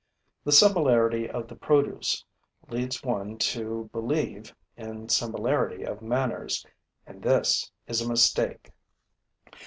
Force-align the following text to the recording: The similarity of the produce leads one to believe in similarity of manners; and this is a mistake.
The 0.43 0.51
similarity 0.51 1.29
of 1.29 1.47
the 1.47 1.55
produce 1.55 2.25
leads 2.69 3.03
one 3.03 3.37
to 3.37 3.87
believe 3.93 4.51
in 4.75 5.09
similarity 5.09 5.83
of 5.83 6.01
manners; 6.01 6.65
and 7.05 7.21
this 7.21 7.71
is 7.85 8.01
a 8.01 8.09
mistake. 8.09 8.71